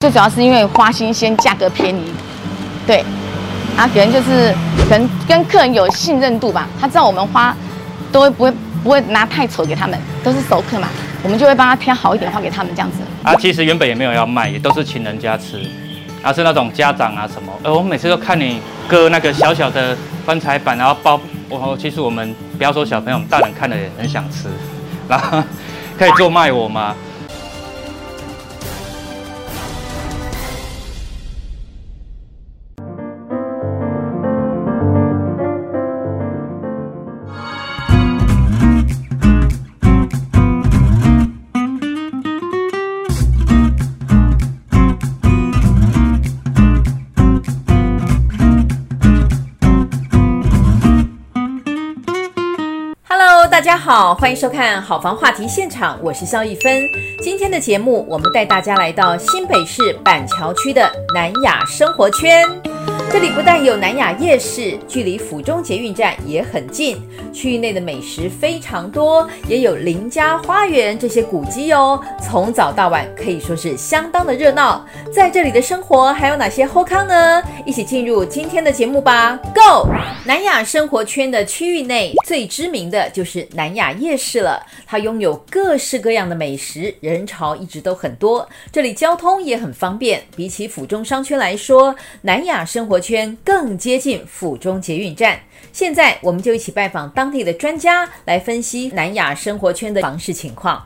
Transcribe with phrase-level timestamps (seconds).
[0.00, 2.10] 最主要是因为花新鲜，价格便宜，
[2.86, 3.04] 对，
[3.76, 4.50] 啊，可能就是
[4.88, 7.54] 可能跟客人有信任度吧，他知道我们花
[8.10, 8.50] 都会不会
[8.82, 10.88] 不会拿太丑给他们，都是熟客嘛，
[11.22, 12.96] 我们就会帮他挑好一点花给他们这样子。
[13.22, 15.60] 啊，其实原本也没有要卖，也都是请人家吃，
[16.22, 18.58] 啊，是那种家长啊什么，呃，我每次都看你
[18.88, 19.94] 割那个小小的
[20.24, 21.20] 棺材板，然后包，
[21.50, 24.48] 我其实我们不要说小朋友，大人看了也很想吃，
[25.06, 25.42] 然后
[25.98, 26.96] 可以做卖我吗？
[54.14, 56.82] 欢迎收看好房话题现场，我是肖一芬。
[57.22, 62.44] 今天的节目，我们带大家来到新北市板桥区的南雅生活圈。
[63.12, 66.96] 这里不但有南雅夜市，距离府中捷运站也很近，
[67.32, 72.00] 区域内的美食非常多，也有林家花园这些古迹哦。
[72.22, 74.86] 从早到晚可以说是相当的热闹。
[75.12, 77.42] 在这里的生活还有哪些好康呢？
[77.66, 79.88] 一起进入今天的节目吧，Go！
[80.24, 88.48] 南雅生活圈的区域内最知名的就是南雅夜市了，它拥有各式各样的美食，人潮一直都很多。
[88.70, 95.38] 这里交通也很方便，比起府中商圈来说，南雅生生活圈更接近府中捷运站。
[95.70, 100.82] 现在我们就一起拜访当地的专家，来分析南雅生活圈的房市情况。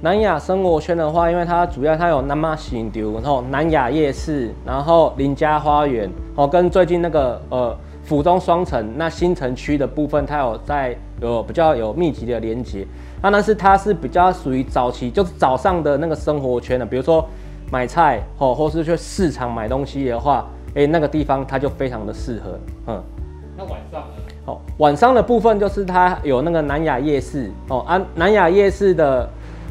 [0.00, 12.86] 南雅生活圈的话，因为它主要它有南马新丢，然后南雅夜市，然后林家花园，哦，跟最近那个呃府中双城那新城区的部分，它有在有比较有密集的连接。
[13.20, 17.28] 那但是它是比较属于早期，就是早上的那个生活圈的，比如说。
[17.72, 22.58] 买菜哦，或是去市场买东西的话，哎，那个地方它就非常的适合。
[22.88, 23.02] 嗯，
[23.56, 24.08] 那晚上呢？
[24.44, 27.78] 哦，晚上的部分就是它有那个南雅夜市哦。
[27.88, 29.26] 啊，南雅夜市的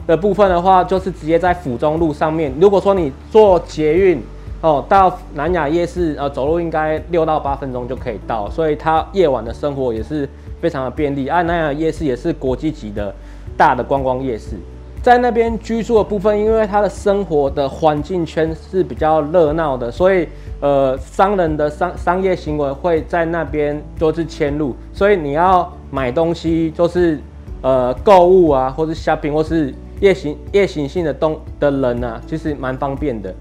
[0.07, 2.51] 的部分的话，就是直接在府中路上面。
[2.59, 4.19] 如果说你坐捷运
[4.61, 10.27] 哦到南雅夜市，呃，走路应该六到八分钟就可以到，所以它夜晚的生活也是
[10.59, 11.27] 非常的便利。
[11.27, 13.13] 啊，南雅夜市也是国际级的
[13.55, 14.55] 大的观光夜市。
[15.01, 20.27] 在那边居住的部分，因为他的生活的环境圈是比较热闹的，所以
[20.59, 27.19] 呃，商人的商商业行为会在那边都是迁入，所以你要买东西就是
[27.63, 33.33] 呃购物啊，或是 shopping，或是夜行夜行性的东的人啊，其实蛮方便的。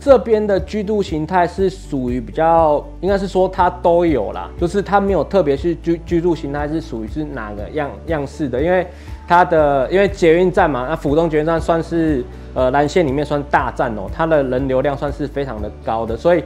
[0.00, 8.86] 这边的居住形态是属于比较，应该是说它都有啦，就是它没有特别是居居住形态是属于是哪个样样式的，因为。
[9.32, 12.22] 它的因为捷运站嘛，那府中捷运站算是
[12.52, 16.44] 呃蓝线里面算大站哦，它的人流量算是非常的高的，所以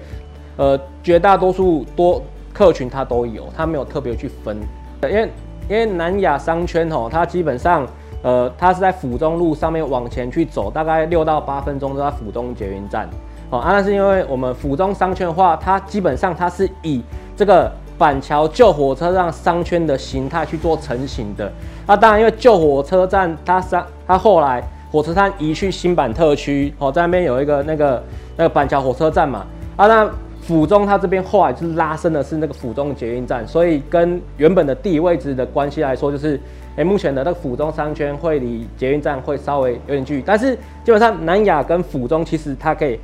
[0.57, 2.23] 呃绝大多数多
[2.55, 4.57] 客群它都有，它没有特别去分。
[5.03, 5.29] 因为
[5.69, 7.85] 因为南雅商圈哦，它基本上
[8.23, 13.11] 呃它是在府中路上面往前去走，大概六到八分钟都在府中捷运站
[13.51, 13.59] 哦。
[13.59, 17.03] 啊，那是因为我们府中商圈的话，它基本上它是以
[17.35, 17.69] 这个。
[17.99, 21.51] 板桥旧火车站商圈的形态去做成型的，
[21.87, 24.63] 那当然因为旧火车站它商它后来
[24.93, 28.03] 火车站移去新板特区，哦，在那边有一个那个
[28.37, 29.47] 那个板桥火车站嘛，
[29.77, 30.11] 啊，那
[30.43, 36.39] 府中它这边后来就是拉伸的是那个府中捷运站，所以跟原本的地理位置的关系来说，就是
[36.77, 43.01] 诶目前的那个府中商圈会离捷运站会稍微有点距离，但是基本上南雅跟府中其实它可以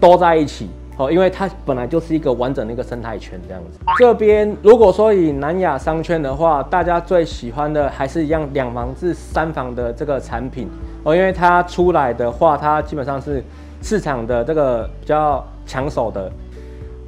[0.00, 0.68] 都在一起。
[0.98, 3.78] 哦，因为它本来就是一个完整的一个生态圈这样子。
[3.98, 10.70] 这边如果说以南亚商圈的话，大家最喜欢的还是一样两房至三房的这个产品
[11.02, 13.44] 哦，因为它出来的话，它基本上是
[13.82, 16.32] 市场的这个比较抢手的。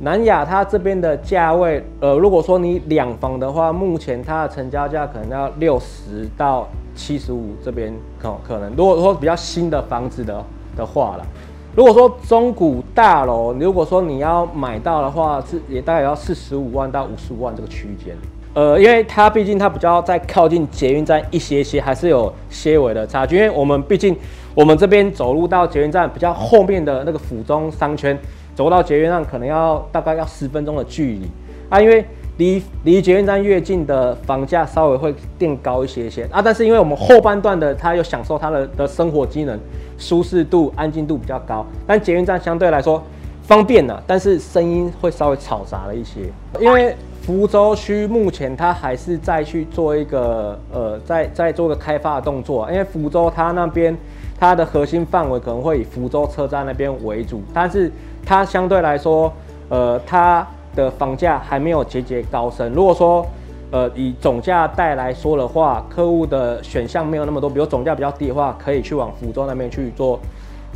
[0.01, 8.71] 南亚它这边的价位，呃，如果说你两房的话，目前它的成交价可能要六十到七十五这边可可能。
[8.77, 10.45] 如果说比较新的房子的
[10.77, 11.27] 的话了。
[11.75, 18.17] 如果说中古大楼，如果说你要买到的话，是也大概要四十五万到五十五万这个区间。
[18.55, 23.37] 呃，因为它毕竟它比较在靠近捷运站一些些，还是有些微的差距。
[23.37, 24.17] 因为我们毕竟
[24.55, 28.19] 我们这边走路到捷运站比较后面的那个府中商圈，
[28.55, 31.29] 走到捷运站可能要大概要十分钟的距离
[31.69, 32.05] 啊，因为。
[32.39, 39.59] 离离捷运站越近的房价稍微会垫高一些些啊，但是因为我们后半段的它又享受它的的生活机能、
[39.99, 43.03] 舒适度、安静度比较高，但捷运站相对来说
[43.43, 46.21] 方便了，但是声音会稍微嘈杂了一些。
[46.61, 53.95] 因为福州区目前它还是在去做一个呃，在在做个开发的动作，因为福州它那边
[54.39, 57.93] 它的核心范围可能会以福州车站那边为主，但是
[58.25, 59.31] 它相对来说，
[59.69, 62.73] 呃，它的房价还没有节节高升。
[62.73, 63.27] 如果说，
[63.71, 70.19] 呃，以总价带来说的话，客户的选项没有那么多，比如总价比较低的话，可以去往福州那边去做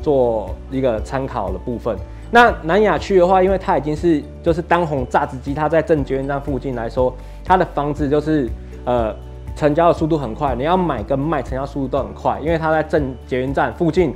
[0.02, 1.96] 做一个参考的部分。
[2.30, 8.48] 那南雅区的话，因为它已经是就是当红榨汁机，它在正捷运站附近来说，它的房子就是
[8.84, 9.14] 呃。
[9.54, 14.14] 成交的速度很快，你要买跟卖成交速度都很快，因为它在正捷运站附近，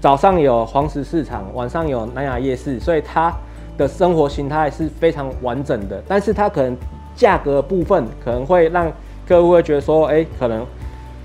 [0.00, 3.34] 早上有黄石市场，晚上有南雅夜市，所以它
[3.76, 6.00] 的生活形态是非常完整的。
[6.06, 6.76] 但是它可能
[7.16, 8.92] 价格部分可能会让
[9.26, 10.64] 客户会觉得说，哎、可能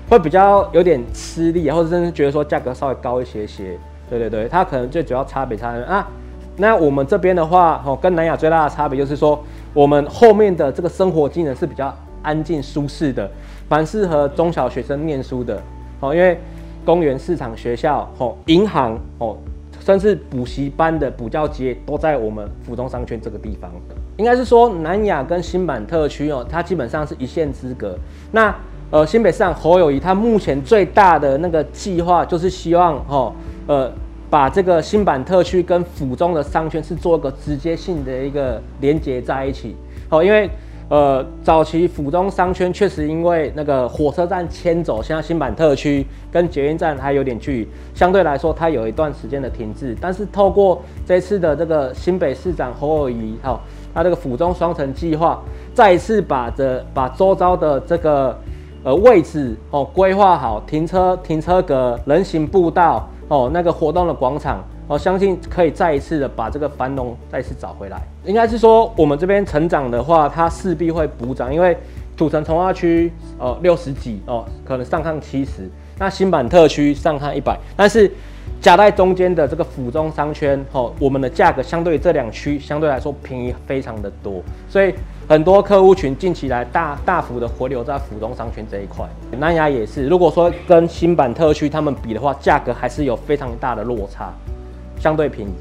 [0.08, 3.78] 会比较有点吃力，或者甚至觉得说价格稍微高一些些。
[4.10, 6.08] 对对对，它可能最主要差别差在啊。
[6.56, 9.42] 那我们这边的话，哦，跟南雅最大的差别就是说，
[9.72, 13.30] 我们后面的这个生活机能是比较安静舒适的。
[13.68, 15.58] 蛮适合中小学生念书的，
[16.00, 16.38] 哦，因为
[16.84, 19.34] 公园、市场、学校、哦，银行、哦，
[19.84, 23.70] 甚至补习班的补教街都在我们府中商圈这个地方。
[24.16, 27.98] 应该是说南雅跟新板特区哦，它基本上是一线之隔。
[28.30, 28.54] 那
[28.90, 33.32] 呃，新北市长侯友谊他目前最大的那个计划就是希望哦，
[33.66, 33.90] 呃，
[34.30, 39.74] 把这个新板特区跟府中的商圈是做一个直接性的一个连接在一起。
[40.08, 40.48] 哦，因为。
[40.92, 49.96] 呃，早期府中商圈确实因为那个火车站迁走，现在新板特区跟捷运站还有点距离，相对来说它有一段时间的停滞。
[49.98, 53.58] 但是透过这次的这个新北市长侯友谊哈，
[53.94, 55.42] 他这个府中双城计划，
[55.72, 58.38] 再一次把这把周遭的这个
[58.84, 64.62] 呃位置哦规划好，停车停车格、人行步道哦那个活动的广场。
[64.88, 68.02] 我相信可以再一次的把这个繁荣再次找回来。
[68.24, 71.76] 应该是说，我们这边成长的话，它势必会补涨，因为
[72.16, 75.68] 土城从化区呃六十几哦，可能上看七十，
[75.98, 78.10] 那新版特区上看一百，但是
[78.60, 84.94] 夹在中间的这个府中商圈哦，我们的价格相对于这两区相对来说便宜非常的多，所以
[85.26, 89.08] 很多客户群近期来大大幅的回流在府中商圈这一块。
[89.38, 94.32] 南雅也是，如果说跟新版特区他们比的话，价格还是有非常大的落差。
[95.02, 95.52] 相对便宜。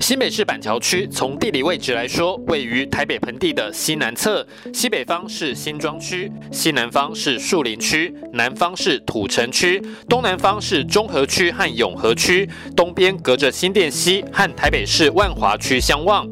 [0.00, 12.46] 新北市板桥区从地理位置来说，位于台北盆地的西南侧，西北方是新庄区，西南方是树林区，南方是土城区，东南方是中和区和永和区，
[12.76, 16.28] 东边隔着新店溪和台北市万华区相望。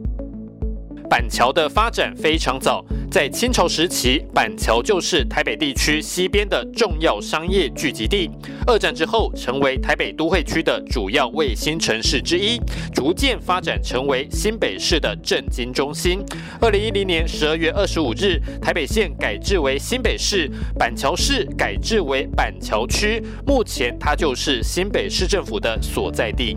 [1.12, 8.30] 板桥的发展非常早，在清朝时期，板桥就是台北地区西边的重要商业聚集地。
[8.66, 12.58] 二战之后，成为台北都会区的主要卫星城市之一，
[12.94, 16.24] 逐渐发展成为新北市的政经中心。
[16.62, 26.56] 二零一零年十二月二十五日，台北县改制为新北市，板桥市改制为板桥区，目前它就是新北市政府的所在地。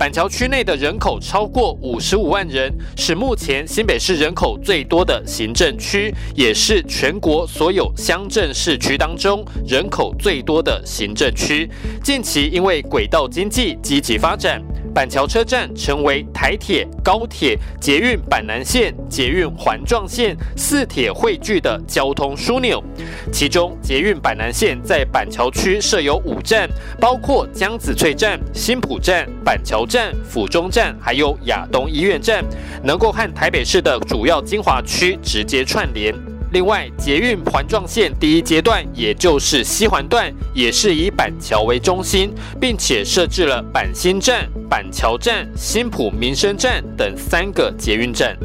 [0.00, 11.68] 板桥区内的人口超过五十五万人，是目前新北市人口最多的行政区，也是全国所有乡镇市区当中人口最多的行政区。
[12.02, 14.62] 近期因为轨道经济积极发展。
[14.92, 22.82] 板桥车站成为台铁、高铁、捷运板南线、捷运环状线四铁汇聚的交通枢纽。
[23.30, 32.44] 其中，捷运板南线在板桥区设有五站，包括江子翠站、新埔站、板桥站、府中站，还有亚东医院站，
[32.84, 36.14] 能够和台北市的主要精华区直接串联。
[36.52, 48.36] 另外，捷运环状线第一阶段，也就是西环段，也是以板桥为中心，并且设置了板新站、板桥站、新浦民生站等三个捷运站。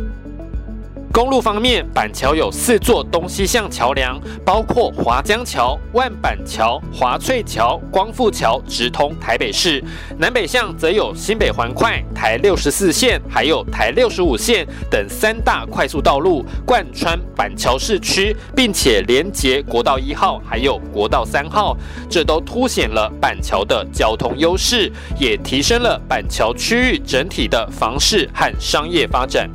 [1.16, 9.82] 公路方面，板桥有四座东西向桥梁，包括华江桥、万板桥、华翠桥、光复桥，直通台北市；
[10.18, 21.78] 南北向则有新北环快、台六十四线，还有台六十五线等三大快速道路贯穿板桥市区，并且连接国道一号还有国道三号，
[22.10, 29.50] 这都凸显了板桥的交通优势，也提升了板桥区域整体的房市和商业发展。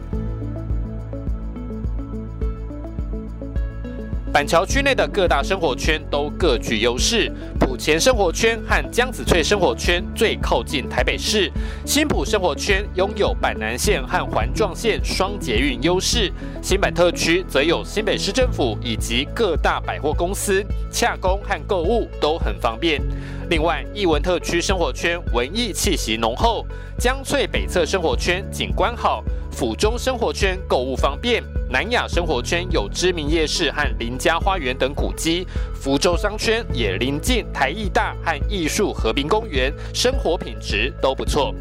[4.33, 7.31] 板桥区内的各大生活圈都各具优势。
[7.59, 11.51] 埔前生活圈和江子翠生活圈最靠近台北市，
[11.85, 16.31] 新埔生活圈拥有板南线和环状线双捷运优势。
[16.63, 23.03] 新板特区则有新北市政府以及各大百货公司，洽公和购物都很方便。
[23.49, 26.65] 另外，艺文特区生活圈文艺气息浓厚，
[26.97, 29.25] 江翠北侧生活圈景观好。
[29.53, 41.55] 府中生活圈购物方便，南雅生活圈有知名夜市和林家花园等古迹，福州商圈也临近台艺大和艺术和平公园，生活品质都不错。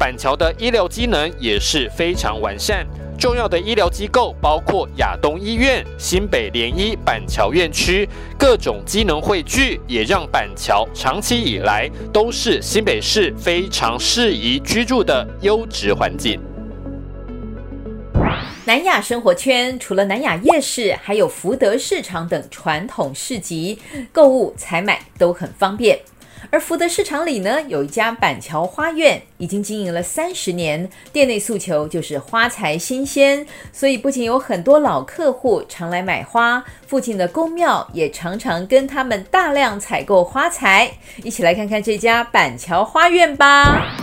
[0.00, 2.86] 板桥的医疗机能也是非常完善，
[3.18, 16.40] 重要的医疗机构包括亚东医院、新北联医板桥院区，各种机能汇聚，也让板桥长期以来都是新北市非常适宜居住的优质环境。
[18.64, 23.78] 南亚生活圈除了南亚夜市，还有福德市场等传统市集，
[24.10, 25.98] 购物采买都很方便。
[26.48, 40.90] 而福德市场里呢，有一家板桥花苑，已经经营了三十年，店内诉求就是花材新鲜，所以不仅有很多老客户常来买花，附近的公庙也常常跟他们大量采购花材。
[41.22, 43.96] 一起来看看这家板桥花苑吧。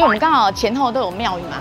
[0.00, 1.58] 因为我们刚好前后都有庙宇嘛，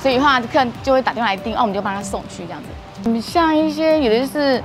[0.00, 2.68] 所以的话客人就会打电话来订，哦，我们就帮他送去这样子。
[3.04, 4.62] 嗯，像一些有的就是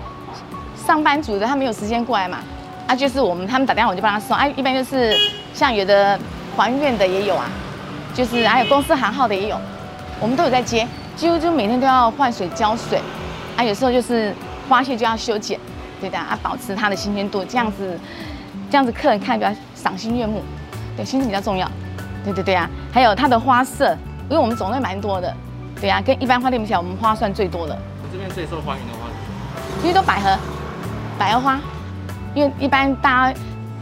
[0.85, 2.37] 上班族的，他没有时间过来嘛，
[2.85, 5.17] 啊，就是我们他们打电话我就帮他送，啊，一般就是
[5.55, 6.19] 像有的
[6.55, 7.49] 还愿的也有啊，
[8.13, 9.59] 就是还有公司行号的也有，
[10.19, 13.01] 我们都有在接，几乎就每天都要换水浇水，
[13.57, 14.31] 啊，有时候就是
[14.69, 15.59] 花谢就要修剪，
[15.99, 17.99] 对的啊，保持它的新鲜度，这样子
[18.69, 20.43] 这样子客人看比较赏心悦目，
[20.95, 21.67] 对，心情比较重要。
[22.23, 23.95] 对对对啊，还有它的花色，
[24.29, 25.33] 因为我们种类蛮多的，
[25.79, 27.77] 对啊，跟一般花店比起来，我们花算最多的。
[28.03, 29.81] 我这边最受欢迎的花是？
[29.81, 30.38] 其实都百合，
[31.17, 31.59] 百合花，
[32.35, 33.39] 因为一般大家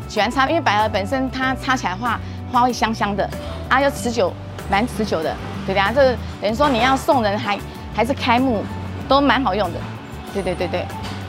[0.08, 2.20] 喜欢插，因为百合本身它插起来的话，
[2.52, 3.28] 花会香香的，
[3.70, 4.32] 啊又持久，
[4.70, 7.58] 蛮持久的，对的啊，这等于说你要送人还
[7.96, 8.64] 还是开幕，
[9.08, 9.80] 都蛮好用的，
[10.34, 10.82] 对对对对，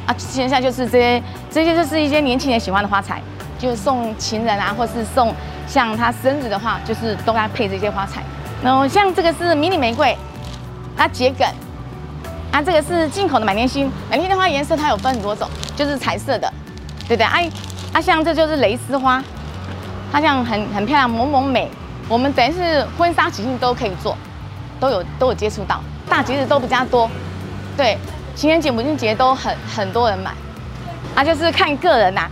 [0.07, 3.23] 啊，现在就是这些这些就是一些年轻人喜欢的花材，
[3.59, 5.35] 就是送情人啊，或是送。
[5.69, 8.23] 像他生日的话，就是都该配这些花材。
[8.63, 10.17] 然后像这个是迷你玫瑰，
[10.97, 11.47] 它桔梗，
[12.51, 13.91] 啊，这个是进口的满天星。
[14.11, 16.53] 满天的花颜色它有分很多种，就是彩色的，
[17.07, 17.25] 对不对？
[17.25, 17.39] 啊，
[17.93, 19.23] 啊，像这就是蕾丝花，
[20.11, 21.71] 它像很很漂亮，萌萌美。
[22.09, 24.17] 我们等于是婚纱喜庆都可以做，
[24.81, 25.81] 都有都有接触到。
[26.09, 27.09] 大节日都比较多，
[27.77, 27.99] 对，
[28.35, 30.33] 情人节、母亲节都很很多人买，
[31.15, 32.27] 啊，就是看个人呐、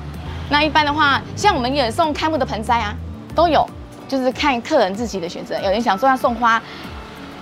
[0.48, 2.96] 那一般的话，像我们也送开幕的盆栽啊。
[3.36, 3.68] 都有，
[4.08, 5.60] 就是看客人自己的选择。
[5.60, 6.60] 有人想说要送花，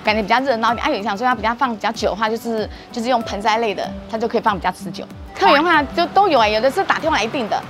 [0.03, 5.05] 感觉比较热闹一点；啊，有人想说要比较放比较久的话，就是就是用盆栽类的，它就可以放比较持久。
[5.35, 7.63] 客源的话就都有啊、欸，有的是打电话来订的，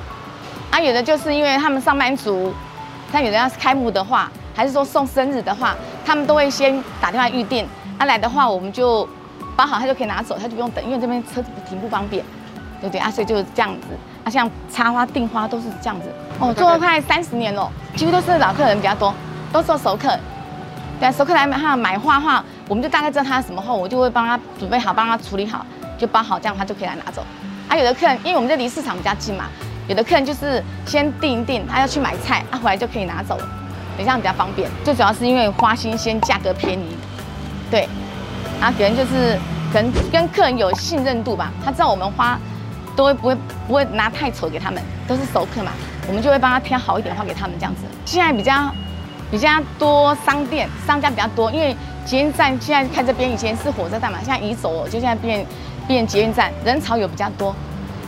[0.70, 2.52] 啊，有的就是因为他们上班族，
[3.12, 7.66] 像有人要是开幕的话，还是说送生日的话，他们都会先打电话预定。
[7.98, 9.08] 啊，来的话我们就
[9.54, 12.24] 包好，他就可以拿走，他就不用等，因为这边车子停不方便，
[12.80, 13.10] 对不对啊？
[13.10, 13.86] 所以就是这样子。
[14.24, 16.08] 啊，像插花订花都是这样子。
[16.40, 19.14] 哦，做了快三十年了，几乎都是老客人比较多，
[19.52, 20.18] 都是熟客。
[20.98, 25.64] 对，熟客来买哈买花的话，我们就大概知道他什么后，我就会帮他准备好，帮他处理好，
[25.98, 27.24] 就包好，这样他就可以来拿走。
[27.68, 29.46] 啊，有的客人，因为我们这离市场比较近嘛，
[29.88, 33.48] 有的客人就是先订一订，他要去买菜，啊，回来就可以拿走了，
[33.98, 34.70] 这样比较方便。
[34.84, 36.96] 最主要是因为花新鲜，价格便宜，
[37.70, 37.88] 对，
[38.60, 39.38] 啊，可能就是
[39.72, 42.38] 可能跟客人有信任度吧，他知道我们花
[42.96, 43.36] 都会不会
[43.66, 45.72] 不会拿太丑给他们，都是熟客嘛。
[46.06, 47.82] 我们就会帮他挑好一点的花给他们这样子。
[48.04, 48.70] 现在比较
[49.30, 49.48] 比较
[49.78, 51.74] 多商店，商家比较多，因为
[52.04, 55.46] 捷运站现在开这边，以前是火车站嘛，现在移走了，就现在变
[55.88, 57.54] 变捷运站，人潮有比较多。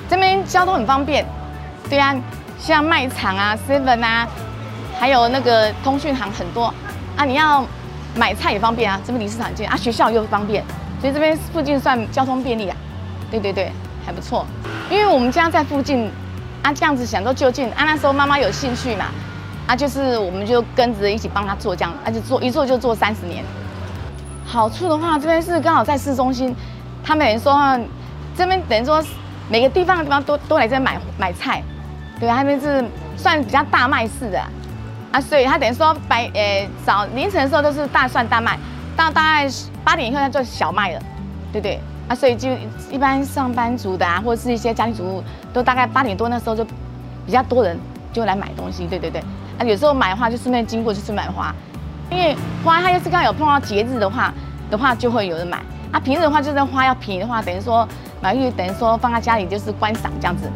[0.08, 1.24] 这边交通很方便，
[1.88, 2.14] 对啊，
[2.58, 4.28] 像卖场啊、seven 啊，
[5.00, 6.72] 还有那个通讯行很多
[7.16, 7.24] 啊。
[7.24, 7.64] 你要
[8.14, 10.62] 买菜也方便啊，这边离市场近啊，学校又方便，
[11.00, 12.76] 所以这边附近算交通便利啊。
[13.30, 13.72] 对对对，
[14.06, 14.46] 还不错，
[14.88, 16.10] 因为我们家在附近。
[16.62, 17.68] 啊，这样子想说就近。
[17.75, 19.04] 啊，那时候妈妈有兴趣嘛，
[19.68, 23.44] 啊，就是我们就跟着一起帮她做这样，而且做一做就做三十年。
[24.44, 26.52] 好处的话，这边是刚好在市中心，
[27.04, 27.78] 他们等于说，
[28.36, 29.00] 这边等于说
[29.48, 31.62] 每个地方的地方都都来这边买买菜，
[32.18, 32.84] 对，他们是
[33.16, 34.42] 算比较大卖市的，
[35.12, 38.58] 啊，所以他等于说白呃早凌晨的时候都是大蒜大卖，
[38.96, 39.48] 到大概
[39.84, 41.00] 八点以后再做小卖了，
[41.52, 41.80] 对不对？
[42.08, 42.48] 啊，所以就
[42.90, 46.64] 一般上班族的啊，或者是一些家庭主妇，都大概八点多那时候就
[47.25, 47.76] 比较多人
[48.12, 49.20] 就来买东西，对对对。
[49.58, 51.54] 啊，有时候买花就顺便经过就顺便买花，
[52.10, 54.32] 因为花它要是刚好有碰到节日的话
[54.70, 55.58] 的话，就会有人买。
[55.90, 57.88] 啊，平日的话就是花要便宜的话，等于说
[58.20, 60.50] 买玉等于说放在家里就是观赏这样子。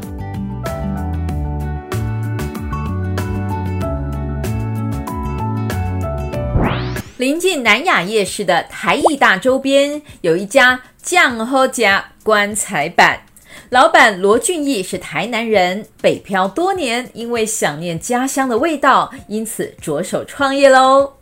[7.17, 13.21] 临近南雅夜市的台艺大周边，有一家酱和家棺材板。
[13.69, 21.20] 老板罗俊义是台南人，北漂多年，因为想念家乡的味道，因此着手创业喽。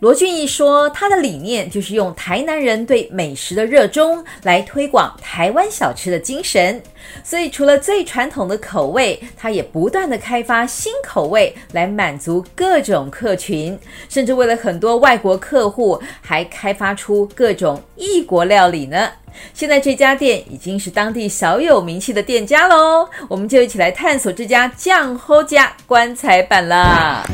[0.00, 6.80] 罗俊义说：“他的理念就是用台南人对美食的热衷来推广台湾小吃的精神。
[7.24, 13.76] 所以，除了最传统的口味，他也不断地开发新口味来满足各种客群，
[14.08, 19.10] 甚至为了很多外国客户，还开发出各种异国料理呢。
[19.52, 23.08] 现在这家店已经是当地小有名气的店家喽。
[23.28, 25.56] 我们就一起来探索这家酱好食
[25.88, 27.26] 棺材板啦。”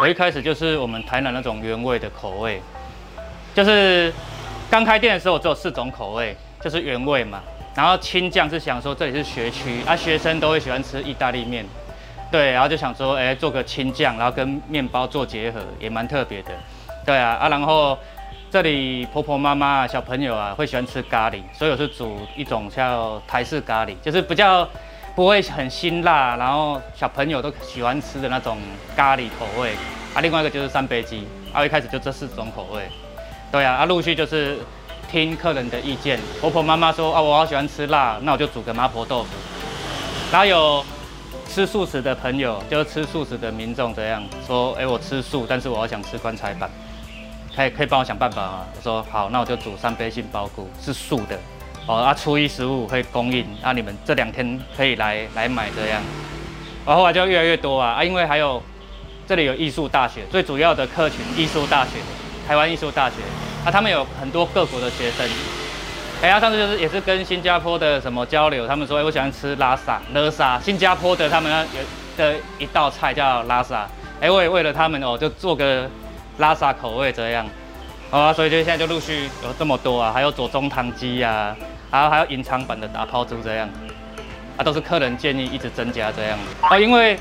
[0.00, 2.62] 我一开始就是我们台南那种原味的口味，
[3.52, 4.12] 就是
[4.70, 7.40] 刚开店的时候只有四种口味，就是原味嘛。
[7.74, 11.66] 然后青酱是想说这里是学区啊，学生都会喜欢吃意大利面，
[12.30, 16.50] 对，然后就想说，哎，做个青酱，然后跟面包做结合，也蛮特别的，
[17.04, 17.48] 对啊啊。
[17.48, 17.98] 然后
[18.52, 24.68] 这里婆婆妈妈小朋友啊会喜欢吃咖喱，所以我是煮一种叫台式咖喱，就是比较。
[25.18, 28.56] 不会很辛辣，然后小朋友都喜欢吃的那种
[28.94, 29.72] 咖喱口味
[30.14, 30.20] 啊。
[30.20, 32.88] 另外一个就是三杯鸡，啊，一开始就这四种口味，
[33.50, 34.58] 对啊，啊，陆续就是
[35.10, 39.30] 听客人的意见，婆婆妈妈说啊，我好喜欢吃辣，那我就煮个麻婆豆腐。
[40.30, 40.84] 然后有
[41.48, 46.70] 吃素食的朋友，就是吃素食的民众这样说，哎，我吃素，但是我好想吃棺材板，
[47.56, 48.66] 可以可以帮我想办法吗？
[48.76, 51.36] 我说好，那我就煮三杯杏鲍菇，是素的。
[51.88, 56.02] 哦，啊，初一十五会供应，啊，你们这两天可以来来买这样，
[56.84, 58.62] 然后后来就越来越多啊，啊，因为还有
[59.26, 61.92] 这里有艺术大学，最主要的客群艺术大学，
[62.46, 63.16] 台湾艺术大学，
[63.64, 65.26] 啊，他们有很多各国的学生，
[66.20, 73.88] 哎呀，上次就是也是跟新加坡的什么交流，他们说，哎，我喜欢吃拉萨勒沙，新加坡的他们有的一道菜叫拉萨，
[74.20, 75.88] 哎，我也为了他们哦，就做个
[76.36, 77.46] 拉萨口味这样，
[78.10, 81.56] 好啊，所以就现在就陆续有这么多啊，还有左宗棠鸡呀。
[81.90, 83.68] 然后还有隐藏版的打抛珠这样，
[84.56, 86.38] 啊，都是客人建议一直增加这样。
[86.70, 87.18] 哦，因为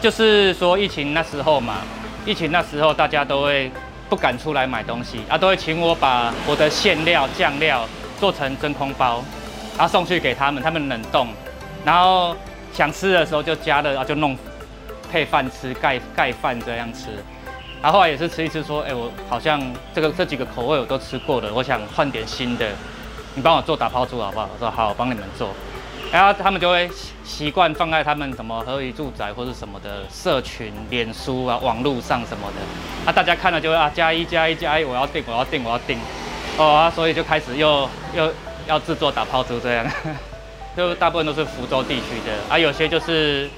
[0.00, 1.78] 就是说疫情那时候嘛，
[2.24, 3.70] 疫情那时候大家都会
[4.08, 7.84] 不敢出来买东西，啊，都会请我把我的馅料酱料
[8.20, 9.24] 做成真空包，
[9.76, 11.28] 然后送去给他们，他们冷冻，
[11.84, 12.36] 然后
[12.72, 14.36] 想吃的时候就加热，啊，就弄
[15.10, 17.08] 配饭吃，盖盖饭这样吃。
[17.82, 19.60] 然后后来也是吃一吃，说，哎，我好像
[19.92, 22.68] 这个这几个口味我都吃过了，我想换点新的。
[23.36, 24.48] 你帮我做打抛猪好不好？
[24.52, 25.50] 我说好，我帮你们做。
[26.12, 26.88] 然后他们就会
[27.24, 33.10] 习惯放在他们什么合宜住宅或者什么的社群、脸书啊、网络上什么的。
[33.10, 35.98] 啊，大家看了就会啊，加一加一加一，我要订，我要订，我要订。
[36.56, 38.32] 哦啊，所以就开始又又
[38.68, 39.84] 要制作打抛猪这样。
[40.76, 43.50] 就大部分都是福州地区的啊，有些就是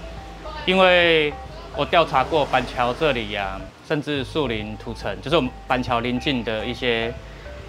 [0.64, 1.30] 因为
[1.76, 7.12] 我调查过板桥这里呀、啊，甚至树林土城，就是我们板桥邻近的一些。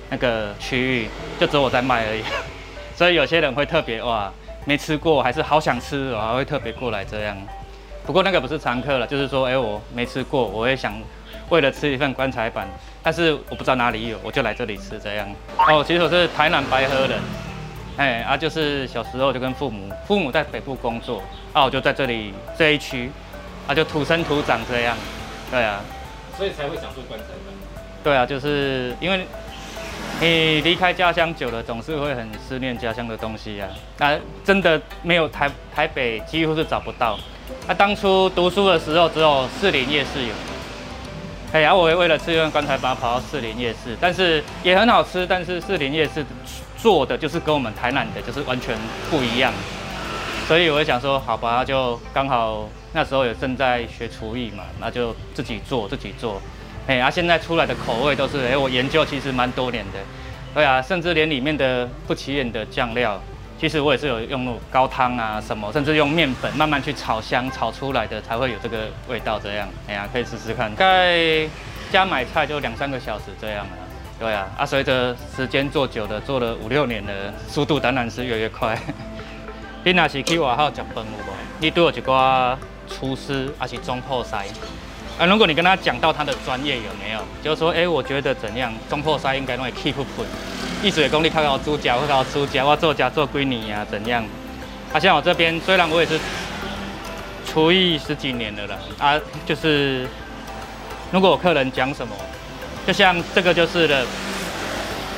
[0.09, 2.23] 那个区域就只有我在卖而已，
[2.95, 4.31] 所以有些人会特别哇，
[4.65, 7.37] 没吃过还是好想吃，我还会特别过来这样。
[8.05, 10.93] 不过那个不是常客了，就是说，哎，我没吃过，我也想
[11.49, 12.65] 为了吃一份棺材板，
[13.03, 15.27] 但是我不知道哪里有，我就来这里吃这样。
[15.57, 17.19] 哦，其实我是台南白河人，
[17.97, 23.11] 哎啊，就是小时候就跟父母，父母在北部工作，啊，我就在这里这一区，
[23.67, 24.95] 啊，就土生土长这样，
[25.51, 25.81] 对啊，
[26.37, 27.53] 所以才会想做棺材板。
[28.03, 29.27] 对啊，就是因为。
[30.19, 33.77] 你离开家乡久了，总是会很思念家乡的东西呀、啊。
[33.99, 37.19] 那、真的没有台台北，几乎是找不到。
[37.67, 40.33] 那、当初读书的时候，只有士林夜市有。
[41.53, 45.25] 哎呀，我也为了吃一份棺材板跑到士林夜市，但是也很好吃。
[45.27, 46.25] 但是士林夜市
[46.79, 48.75] 做的就是跟我们台南的就是完全
[49.11, 49.53] 不一样。
[50.47, 56.41] 所以我就想说，好吧，就刚好那时候也正在学厨艺嘛，那就自己做，自己做。
[56.87, 59.99] 哎，啊，现在出来的口味都是哎，我研究其实蛮多年的，
[60.53, 63.21] 对啊，甚至连里面的不起眼的酱料，
[63.59, 69.37] 其实我也是有用高汤啊什么，甚至用面粉慢慢去炒香，炒出来的才会有这个味道。
[69.37, 70.73] 这样，哎呀，可以试试看。
[70.77, 71.45] 在
[71.91, 73.75] 家买菜就两三个小时这样啊，
[74.17, 78.79] 对啊，啊，随着时间做久了，做了五六年了，速度当然是越来越快。
[79.83, 81.35] 你若是去外口吃饭有无？
[81.59, 84.31] 你都有一个厨师还是总破师？
[85.17, 90.03] 啊，如果你跟他讲到他的专业有没有，就是说，哎、我觉得怎样，总铺师应该会 keep 住，
[90.83, 94.23] 意思也讲你看到主角或者主角，我做家做几年呀，怎样？
[94.93, 96.19] 啊，像我这边，虽然我也是
[97.47, 100.07] 厨艺十几年了啦，啊，就是
[101.11, 102.13] 如果我客人讲什么，
[102.85, 104.05] 就像这个就是了，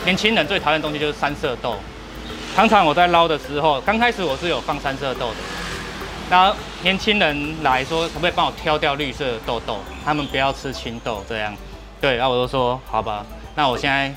[0.06, 1.76] 年轻人最讨厌的东西就是三色豆。
[2.56, 5.36] 常常我在捞的时候，刚开始我是有放三色豆的，
[6.30, 9.80] 然后年轻人来说可不可以帮我挑掉绿色的豆豆？
[10.06, 11.56] 他们不要吃青豆这样。
[12.00, 14.14] 对，然后我就说好吧，那我现在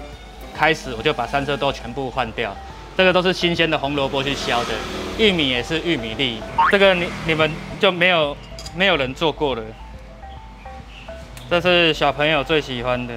[0.54, 2.54] 开始我就把三色豆全部换掉。
[2.96, 4.74] 这个都是新鲜的红萝卜去削的，
[5.18, 6.42] 玉米也是玉米粒。
[6.70, 8.36] 这个你你们就没有
[8.76, 9.62] 没有人做过了。
[11.48, 13.14] 这是小朋友最喜欢的。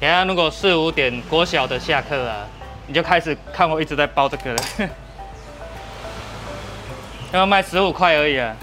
[0.00, 2.46] 等下如果四五点国小的下课啊。
[2.88, 4.62] 你就开始看我一直在包这个了，
[7.38, 8.54] 要卖十五块而已啊！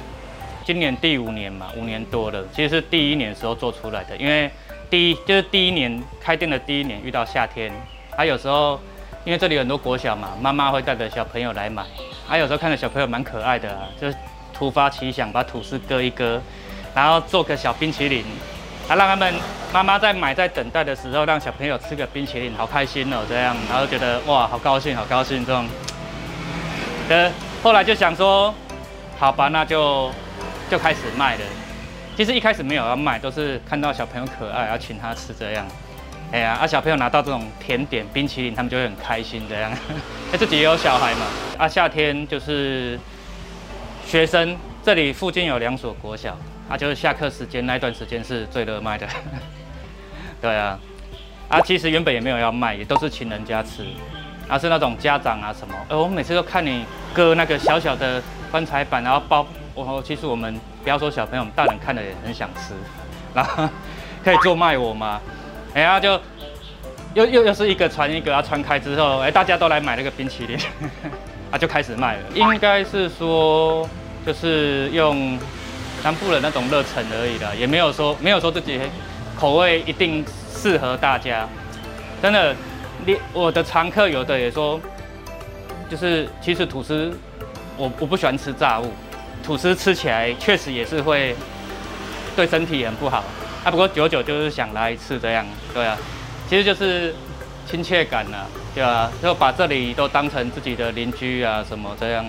[0.63, 4.49] 今年第五年嘛，五年多了，其实是第一年时候做出来的，因为
[4.91, 7.71] 第一就是第一年开店的第一年遇到夏天，
[8.15, 8.79] 还、有时候
[9.25, 11.83] 因为这里很多国小嘛，妈妈会带着小朋友来买，
[12.27, 14.07] 还、啊、有时候看着小朋友蛮可爱的、啊，就
[14.53, 16.39] 突发奇想把吐司割一割，
[16.93, 18.23] 然后做个小冰淇淋。
[18.87, 19.33] 他、啊、让他们
[19.73, 25.65] 妈妈在买在等待的时候，让小朋友吃个冰淇淋，好开心哦，这样，然后觉得哇，好高兴，好高兴这种。
[27.61, 28.53] 后来就想说，
[29.17, 30.11] 好吧，那就
[30.69, 31.41] 就开始卖了。
[32.15, 35.65] 其实一开始没有要卖，都是看到小朋友可爱，要请他吃这样。
[36.31, 39.71] 哎呀，啊小朋友拿到这种甜点冰淇淋，他们就会很开心这样。
[40.31, 41.25] 他 自己也有小孩嘛。
[41.57, 42.97] 啊，夏天就是
[44.05, 46.37] 学生，这里附近有两所国小。
[46.69, 49.07] 啊，就是下课时间那一段时间是最热卖的，
[50.39, 50.79] 对啊，
[51.47, 53.83] 啊，其实原本也没有要卖，也都是请人家吃，
[54.49, 56.83] 啊，是那种家长啊什么，呃，我每次都看你
[57.13, 62.73] 割那个小小的棺材板，然后包，我其实我们不要说小朋友，我们大人看了也很想吃，
[63.33, 63.69] 然后
[64.25, 65.21] 可以做卖我吗？
[65.73, 66.19] 哎呀，就
[67.13, 70.57] 又又又是一个传一个，啊，传开之后，哎，大家都来买那个冰淇淋，
[71.51, 73.87] 啊，就开始卖了，应该是说
[74.25, 75.39] 就是用。
[76.01, 78.79] 南部的那种热忱而已的，也没有说没有说自己
[79.37, 81.45] 口味一定适合大家。
[82.21, 82.55] 真的，
[83.33, 84.79] 我的常客有的也说，
[85.89, 87.11] 就是其实吐司
[87.77, 88.91] 我我不喜欢吃炸物，
[89.43, 91.35] 吐司吃起来确实也是会
[92.35, 93.23] 对身体很不好。
[93.63, 95.97] 啊，不过久久就是想来一次这样，对啊，
[96.49, 97.13] 其实就是
[97.69, 102.25] 亲切感呐，对啊，就把这里都当成自己的邻居啊什么这样。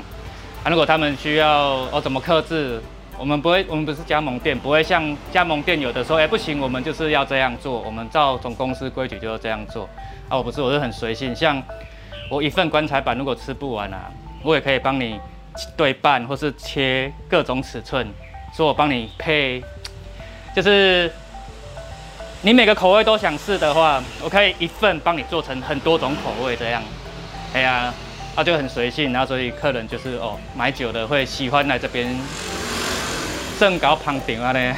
[0.65, 2.81] 啊，如果他们需要哦怎么克制？
[3.21, 9.87] 我们不会，我们不是加盟店，不会像加盟店有的说，哎，不行，我们就是要这样做，我们照总公司规矩就要这样做。
[10.31, 11.63] 啊，我不是，我是很随性，像
[12.31, 14.11] 我一份棺材板如果吃不完啊，
[14.43, 15.21] 我也可以帮你
[15.77, 18.09] 对半或是切各种尺寸，
[18.57, 19.63] 说我帮你配，
[20.57, 21.13] 就是
[22.41, 26.83] 你每个口味都想试的话，我可以一份帮你做成很多种口味这样。
[27.53, 27.93] 哎呀，
[28.35, 32.19] 啊就很随性，然后所以客人就是哦买久了会喜欢来这边。
[33.61, 34.77] 正搞旁顶啊呢，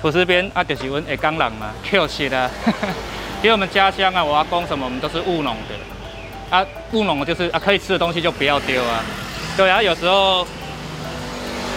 [0.00, 2.50] 吐司边啊就是阮下岗人嘛，Q 死啦！
[3.40, 9.04] 因为我们家乡啊，我阿公什么，我们都是务农的啊，务农就是啊，可以吃的东西就不要丢啊。
[9.56, 10.44] 对啊，有时候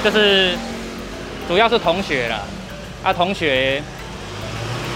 [0.04, 0.58] 就是
[1.48, 2.40] 主要是同学啦，
[3.04, 3.80] 啊同学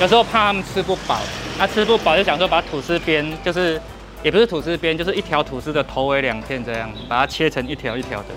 [0.01, 1.19] 有时候怕他们吃不饱，
[1.59, 3.79] 啊吃不饱就想说把吐司边，就是
[4.23, 8.29] 也不是吐司边，就是一条吐司的头尾两片这样，把它切成一条一条的，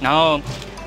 [0.00, 0.40] 然后。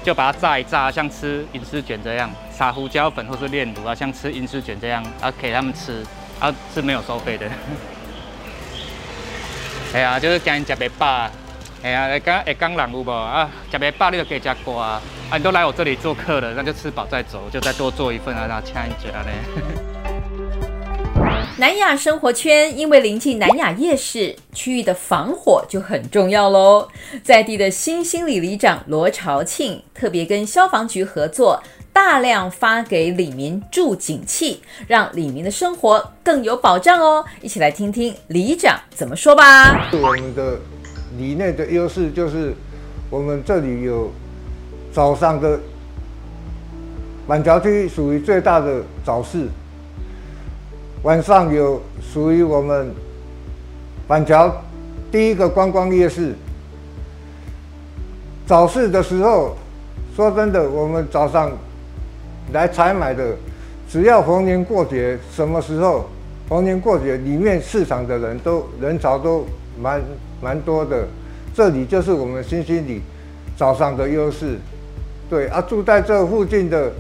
[0.06, 6.06] 就把它炸一炸，像吃银丝卷这样，撒胡椒粉或是炼乳啊，像吃银丝卷这样，啊给他们吃，
[6.40, 7.50] 啊是没有收费的。
[9.96, 11.28] 哎呀，就是惊人吃不饱，
[11.82, 13.50] 哎呀，来刚下岗人有无啊？
[13.72, 15.02] 吃不饱你就给加挂啊！
[15.34, 19.95] 你都来我这里做客了，那就吃饱再走，就再多做一份啊，然后请一下呢。
[21.58, 26.86] 南亚生活圈因为临近南亚夜市，区域的防火就很重要喽。
[27.24, 31.64] 在地的新兴里里长罗朝庆特别跟消防局合作，
[31.94, 37.24] 大量发给里民助警器，让里民的生活更有保障哦。
[37.42, 39.90] 一起来听听里长怎么说吧。
[39.94, 40.60] 我们的
[41.18, 42.54] 里内的优势就是，
[43.10, 44.12] 我们这里有
[44.92, 45.58] 早上的
[47.26, 49.48] 板桥区属于最大的早市。
[51.06, 52.92] 晚上有属于我们
[54.08, 54.52] 板桥
[55.12, 56.34] 第一个观光夜市。
[58.48, 59.56] 早市的时候，
[60.16, 61.52] 说真的，我们早上
[62.54, 63.36] 来采买的，
[63.88, 66.10] 只要逢年过节，什么时候
[66.50, 69.46] 逢年过节，里面市场的人都人潮都
[69.80, 70.02] 蛮
[70.42, 71.08] 蛮多的。
[71.54, 73.00] 这里就是我们新兴里
[73.56, 74.58] 早上的优势。
[75.30, 76.92] 对啊，住在这附近的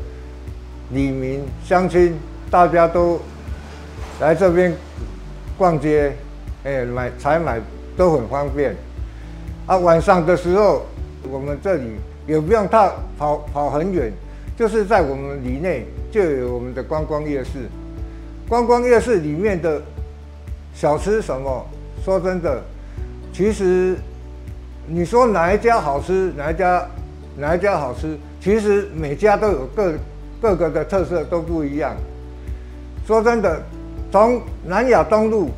[0.91, 2.15] 里民乡亲，
[2.51, 3.19] 大家都。
[4.19, 4.73] 来这边
[5.57, 6.13] 逛街，
[6.63, 7.59] 哎，买采买
[7.97, 8.75] 都很方便。
[9.65, 10.85] 啊，晚上的时候，
[11.29, 11.95] 我们这里
[12.27, 14.11] 也不用太跑跑很远，
[14.55, 17.67] 就是在我们里内就有我们的观光夜市。
[18.47, 19.81] 观光夜市里面的
[20.73, 21.65] 小吃什么？
[22.03, 22.61] 说真的，
[23.33, 23.97] 其实
[24.87, 26.87] 你说哪一家好吃，哪一家
[27.37, 29.93] 哪一家好吃，其实每家都有各
[30.39, 31.95] 各个的特色都不一样。
[33.07, 33.61] 说真的，
[34.15, 35.49] 从南雅东路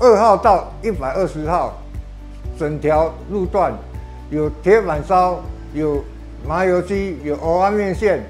[0.00, 1.78] 二号到一百二十号，
[2.58, 3.72] 整条路段
[4.30, 5.38] 有铁板烧，
[5.72, 6.02] 有
[6.44, 8.20] 麻油鸡，有蚵仔面线，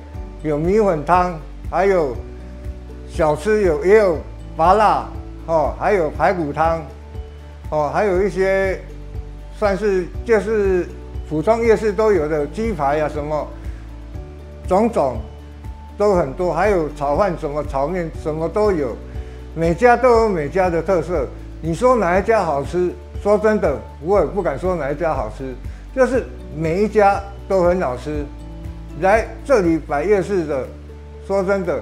[0.42, 1.32] 有米粉汤，
[1.70, 2.14] 还有
[3.08, 4.18] 小吃有也有
[4.54, 5.08] 麻辣
[5.46, 6.82] 哦，还有排骨汤。
[7.70, 8.78] 哦，还有一些
[9.58, 10.86] 算是就是
[11.26, 13.48] 普通夜市都有的鸡排啊，什么
[14.68, 15.16] 种种
[15.96, 18.94] 都很多，还有炒饭什么炒面什么都有，
[19.54, 21.26] 每家都有每家的特色。
[21.60, 22.90] 你说哪一家好吃？
[23.22, 25.54] 说真的，我也不敢说哪一家好吃，
[25.94, 26.24] 就是
[26.56, 28.24] 每一家都很好吃。
[29.00, 30.66] 来这里摆夜市的，
[31.26, 31.80] 说真的，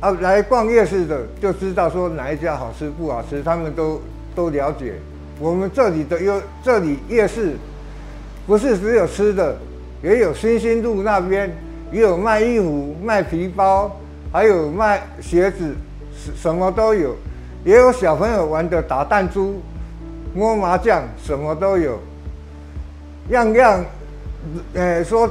[0.00, 4.00] 啊，来逛夜市的就知道说哪一家好吃不好吃，他们都。
[4.36, 4.94] 都了解，
[5.38, 7.52] 我们这里的有这里夜市，
[8.48, 9.56] 不是只有吃的，
[10.02, 11.56] 也有新兴路那边
[11.92, 13.96] 也有卖衣服、卖皮包，
[14.32, 15.72] 还有卖鞋子，
[16.36, 17.14] 什么都有，
[17.64, 19.60] 也有小朋友玩的打弹珠、
[20.34, 21.98] 摸麻将，什么都有，
[23.30, 23.84] 样样，
[24.74, 25.28] 呃，说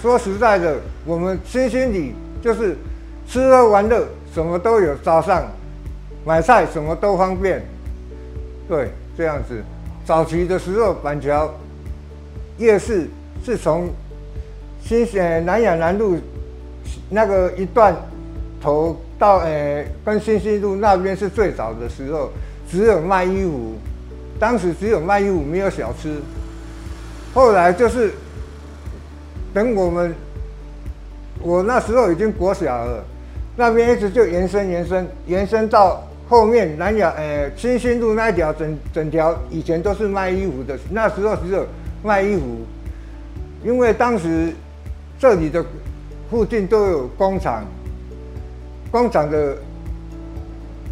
[0.00, 2.76] 说实在的，我们新兴里就是
[3.26, 5.44] 吃喝玩乐什么都有，早上
[6.24, 7.62] 买菜什么都方便。
[8.68, 9.62] 对，这样子。
[10.04, 11.50] 早期的时候，板桥
[12.58, 13.08] 夜市
[13.42, 13.88] 是从
[14.82, 16.18] 新呃南雅南路
[17.08, 17.94] 那个一段
[18.60, 22.30] 头到呃跟新兴路那边是最早的时候，
[22.70, 23.74] 只有卖衣服，
[24.38, 26.20] 当时只有卖衣服，没有小吃。
[27.32, 28.12] 后来就是
[29.52, 30.14] 等我们，
[31.40, 33.04] 我那时候已经国小了，
[33.56, 36.02] 那边一直就延伸延伸延伸到。
[36.26, 41.66] 后面南雅，呃，新兴路那一条整整条以前都是卖衣服的，那时候只有
[42.02, 42.64] 卖衣服，
[43.62, 44.50] 因为当时
[45.18, 45.62] 这里的
[46.30, 47.62] 附近都有工厂，
[48.94, 49.56] 工厂的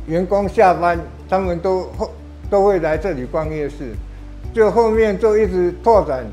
[0.09, 2.11] 员工下班，他们都后
[2.51, 3.95] 都会来这里逛夜市，
[4.53, 6.27] 就后面就一直拓展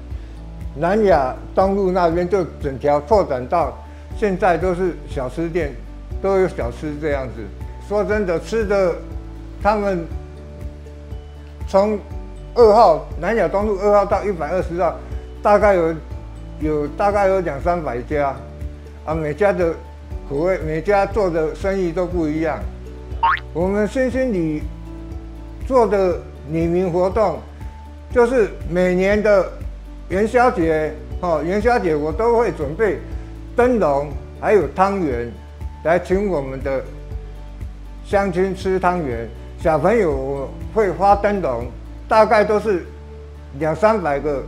[0.76, 3.78] 南雅东路那边，就整条拓展到
[4.18, 5.72] 现在都是小吃店，
[6.24, 7.44] 都有小吃这样子。
[7.88, 8.96] 说真的，吃的，
[9.62, 10.04] 他们
[11.68, 12.00] 从
[12.56, 14.96] 二号南雅东路二号到一百二十号，
[15.44, 15.94] 大概有
[16.62, 18.36] 有大概有两三百家，
[19.06, 19.72] 啊，每家的
[20.30, 22.60] 口味，每家做的生意都不一样。
[23.52, 24.62] 我们新兴里
[25.68, 26.20] 做的
[26.52, 27.40] 里民活动，
[28.14, 29.52] 就是每年的
[30.10, 33.00] 元宵节，哦，元宵节我都会准备
[33.56, 35.32] 灯笼还有汤圆
[35.84, 36.84] 来请我们的。
[38.06, 41.68] 乡亲吃汤圆，小朋友会发灯笼，
[42.08, 42.84] 大概都是
[43.60, 44.44] 两三百个，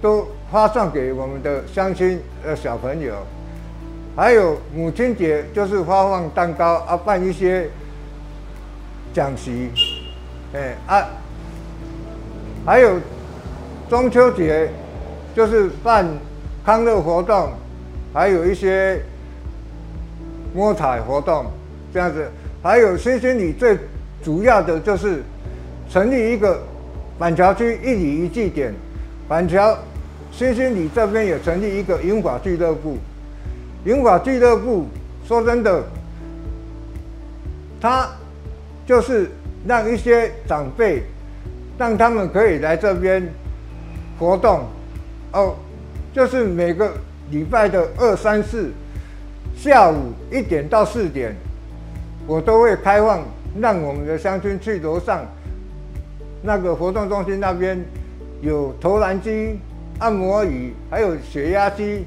[0.00, 3.14] 都发送给我们的乡亲呃小朋友。
[4.16, 7.68] 还有母亲节就是发放蛋糕啊，办一些
[9.12, 9.70] 讲习，
[10.52, 11.08] 哎啊，
[12.64, 13.00] 还有
[13.88, 14.68] 中秋节
[15.34, 16.06] 就是办
[16.64, 17.50] 康乐活动，
[18.12, 19.02] 还有一些
[20.54, 21.46] 摸彩活动，
[21.92, 22.30] 这样子。
[22.62, 23.76] 还有新兴里最
[24.22, 25.22] 主要的就是
[25.90, 26.62] 成立一个
[27.18, 28.72] 板桥区一里一祭点，
[29.28, 29.76] 板桥
[30.30, 32.96] 新兴里这边也成立一个英法俱乐部。
[33.84, 34.86] 银发俱乐部
[35.26, 35.84] 说真的，
[37.80, 38.08] 他
[38.86, 39.30] 就是
[39.66, 41.02] 让一些长辈，
[41.78, 43.26] 让他们可以来这边
[44.18, 44.64] 活动，
[45.32, 45.54] 哦，
[46.12, 46.92] 就是每个
[47.30, 48.70] 礼拜的二三四
[49.56, 51.34] 下午一点到四点。
[52.26, 53.22] 我都会开放，
[53.60, 55.26] 让我们的乡亲去楼上
[56.40, 57.78] 那个活动中心那边
[58.40, 59.58] 有投篮机、
[59.98, 62.04] 按摩椅，还有血压机，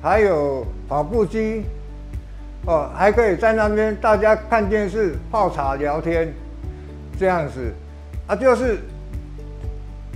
[0.00, 1.64] 还有跑步机，
[2.66, 6.30] 哦，还可以在那边大家看电视、泡茶、聊天，
[7.18, 7.72] 这样子
[8.26, 8.78] 啊，就是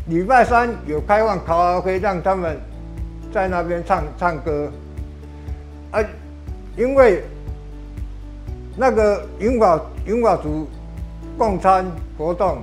[0.08, 2.58] 礼拜三有开放卡拉 OK，让他们
[3.32, 4.70] 在那边唱唱歌
[5.92, 6.04] 啊，
[6.76, 7.24] 因为。
[8.78, 10.68] 那个银法银法族
[11.38, 12.58] 共餐活动，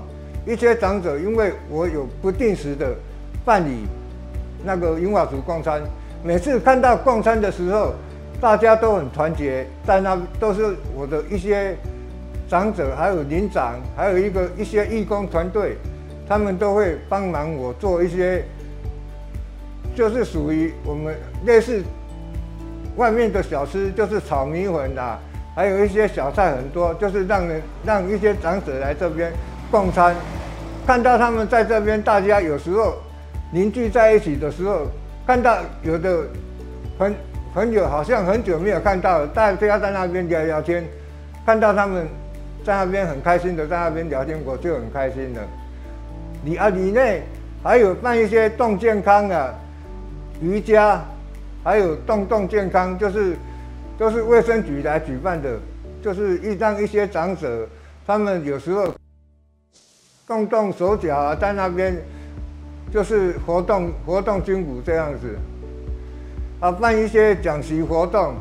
[0.45, 2.93] 一些长者因为我有不定时的
[3.43, 3.87] 办理
[4.63, 5.81] 那个银法族共餐，
[6.25, 7.93] 每次看到共餐的时候，
[8.39, 11.75] 大家都很团结，在那都是我的一些
[12.47, 15.75] 长者，还有邻长，还有一个一些义工团队，
[16.25, 18.41] 他们都会帮忙我做一些，
[19.93, 21.13] 就是属于我们
[21.45, 21.83] 类似
[22.95, 25.19] 外面的小吃，就是炒米粉啦。
[25.53, 29.29] 还有一些小菜很多，就是让人让一些长者来这边
[29.69, 30.15] 共餐，
[30.87, 32.95] 看到他们在这边，大家有时候
[33.51, 34.87] 凝聚在一起的时候，
[35.25, 36.25] 看到有的
[36.97, 37.15] 朋
[37.53, 40.83] 朋友好像很久没有看到了，大家在那边聊聊天，
[41.45, 42.07] 看到他们
[42.65, 45.41] 在那边很开心的在那边聊天，我就很开心了。
[46.45, 47.23] 里啊里内
[47.63, 49.53] 还有办一些动健康啊，
[50.41, 51.01] 瑜伽，
[51.63, 53.35] 还有动动健康，就是。
[53.95, 55.51] 都是卫生局来举办的，
[56.01, 57.65] 就是一让一些长者，
[58.07, 58.91] 他们有时候
[60.27, 61.95] 动动手脚啊，在那边
[62.93, 65.35] 就是活动活动筋骨这样子，
[66.59, 68.35] 啊，办一些讲习活动，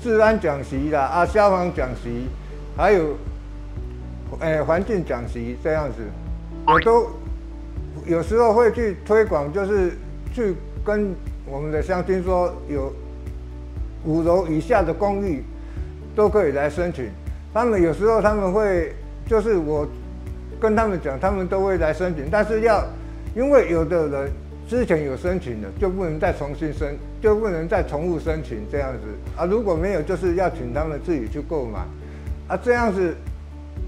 [0.00, 2.28] 治安讲习啦，啊，消防讲习，
[2.76, 3.16] 还有，
[4.38, 5.96] 诶，环境讲习这样子，
[6.66, 7.08] 我都
[8.06, 9.92] 有时候会去推广，就是
[10.32, 11.12] 去跟
[11.44, 12.92] 我们的乡亲说有。
[14.04, 15.44] 五楼以下的公寓
[16.16, 17.08] 都可以来申请。
[17.54, 18.92] 他们有时候他们会，
[19.28, 19.86] 就是我
[20.60, 22.26] 跟他们讲，他们都会来申请。
[22.28, 22.84] 但是要，
[23.34, 24.30] 因为有的人
[24.68, 29.44] 之前有申请的，就不能再重新申，就不能再重复申请这样子啊。
[29.44, 31.80] 如果没有，就是要请他们自己去购买
[32.48, 32.58] 啊。
[32.62, 33.14] 这样子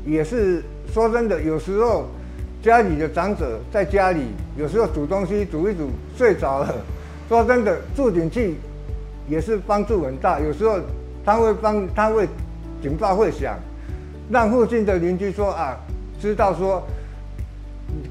[0.04, 2.06] 也是说真的，有时候
[2.62, 4.26] 家里的长者在家里，
[4.56, 6.74] 有时候煮东西煮一煮睡着了，
[7.28, 8.54] 说真的，住进去。
[9.26, 10.78] 也是帮助很大，有时候
[11.24, 12.28] 他会帮，他会
[12.82, 13.58] 警报会响，
[14.28, 15.74] 让附近的邻居说啊，
[16.20, 16.86] 知道说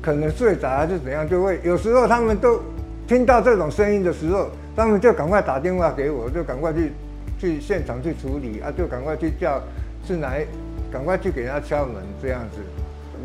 [0.02, 2.60] 可能睡着还是怎样，就会有时候他们都
[3.08, 6.92] 听到这种声音的时候，他们就赶快打电话给我，就赶快去
[7.40, 9.62] 去现场去处理啊，就赶快去叫
[10.08, 10.46] 是来，
[10.92, 12.60] 赶快去给他敲门这样子。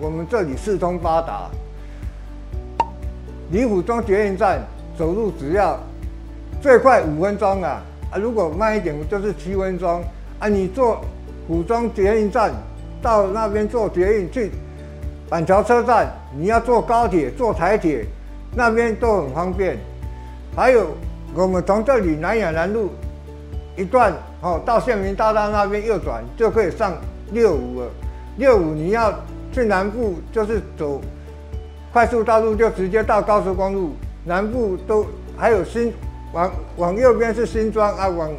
[0.01, 1.51] 我们这里四通八达，
[3.51, 4.61] 离府庄捷运站
[4.97, 5.79] 走路只要。
[6.61, 7.81] 最快五分钟啊！
[8.11, 10.03] 啊，如果慢一点就是七分钟
[10.41, 10.49] 啊。
[10.49, 11.01] 你坐
[11.47, 12.53] 府庄捷运站
[13.01, 14.51] 到那边坐捷运去
[15.29, 18.05] 板桥车站，你要坐高铁、坐台铁，
[18.55, 19.79] 那边都很方便。
[20.55, 20.89] 还有，
[21.35, 22.91] 我们从这里南雅南路
[23.77, 26.95] 一段哦，到县民大道那边右转就可以上
[27.33, 27.87] 六五了。
[28.37, 29.13] 六五你要
[29.53, 31.01] 去南部，就是走
[31.93, 33.93] 快速道路，就直接到高速公路。
[34.25, 35.93] 南部都还有新。
[36.35, 38.31] 往往右边是新庄啊，往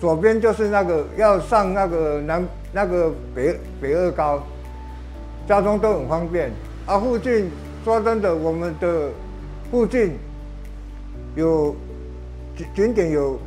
[0.00, 4.42] 左边就是那个要上那个南那个北北二高，
[5.46, 6.50] 交通都很方便
[6.90, 6.98] 啊。
[6.98, 7.48] 附近
[7.84, 9.10] 说真的，我们的
[9.70, 10.12] 附近
[11.36, 11.74] 有
[12.56, 13.38] 景景点有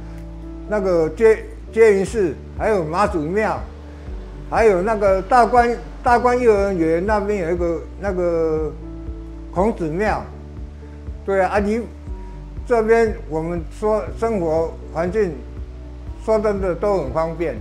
[0.70, 3.60] 那个接接云寺，还有妈祖庙，
[4.50, 8.72] 还有那个大观大观幼儿园那边有一个那个
[9.54, 10.24] 孔子庙，
[11.26, 11.82] 对啊，啊你。
[12.66, 15.34] 这边我们说生活环境，
[16.24, 17.58] 说真的都很方便。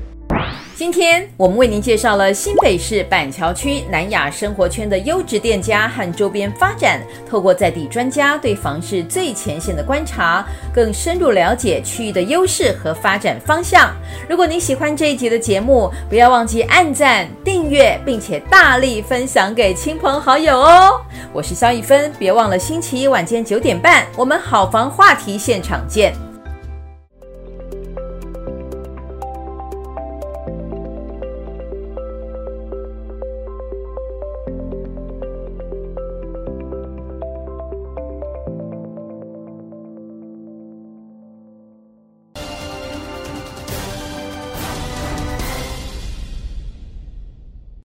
[0.83, 13.95] 今天我们为您介绍了新北市板桥区南雅生活圈的优质店家和周边发展，透过在地专家对房市最前线的观察，更深入了解区域的优势和发展方向。
[14.29, 21.01] 如果你喜欢这一集的节目，不要忘记按赞、订阅，并且大力分享给亲朋好友哦。
[21.33, 26.13] 我是萧一芬，别忘了星期一晚间九点半，我们好房话题现场见。